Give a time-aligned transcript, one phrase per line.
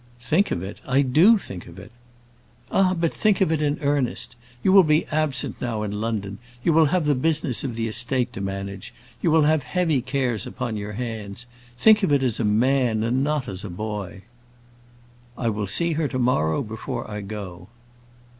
[0.19, 0.81] "Think of it!
[0.87, 1.91] I do think of it."
[2.71, 4.35] "Ah, but think of it in earnest.
[4.63, 8.33] You will be absent now in London; you will have the business of the estate
[8.33, 11.45] to manage; you will have heavy cares upon your hands.
[11.77, 14.23] Think of it as a man, and not as a boy."
[15.37, 17.67] "I will see her to morrow before I go."